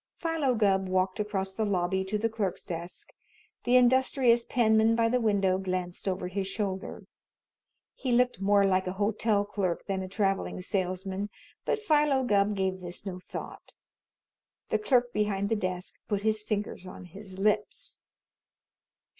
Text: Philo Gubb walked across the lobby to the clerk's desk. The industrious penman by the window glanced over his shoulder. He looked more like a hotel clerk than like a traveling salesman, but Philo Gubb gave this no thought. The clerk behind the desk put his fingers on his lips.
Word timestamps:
Philo 0.17 0.55
Gubb 0.55 0.87
walked 0.89 1.19
across 1.19 1.53
the 1.53 1.63
lobby 1.63 2.03
to 2.05 2.17
the 2.17 2.27
clerk's 2.27 2.65
desk. 2.65 3.13
The 3.65 3.75
industrious 3.75 4.43
penman 4.43 4.95
by 4.95 5.09
the 5.09 5.21
window 5.21 5.59
glanced 5.59 6.07
over 6.07 6.27
his 6.27 6.47
shoulder. 6.47 7.05
He 7.93 8.11
looked 8.11 8.41
more 8.41 8.65
like 8.65 8.87
a 8.87 8.93
hotel 8.93 9.45
clerk 9.45 9.85
than 9.85 9.99
like 10.01 10.07
a 10.07 10.11
traveling 10.11 10.59
salesman, 10.59 11.29
but 11.65 11.77
Philo 11.77 12.23
Gubb 12.23 12.55
gave 12.55 12.79
this 12.81 13.05
no 13.05 13.19
thought. 13.19 13.75
The 14.69 14.79
clerk 14.79 15.13
behind 15.13 15.49
the 15.49 15.55
desk 15.55 15.93
put 16.07 16.23
his 16.23 16.41
fingers 16.41 16.87
on 16.87 17.05
his 17.05 17.37
lips. 17.37 17.99